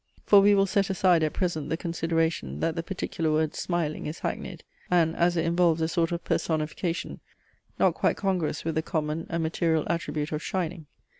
[0.25, 4.17] For we will set aside, at present, the consideration, that the particular word "smiling" is
[4.21, 7.19] hackneyed, and, as it involves a sort of personification,
[7.77, 10.87] not quite congruous with the common and material attribute of "shining."